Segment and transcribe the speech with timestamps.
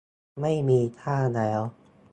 [0.41, 1.61] ไม่มีค่าแล้ว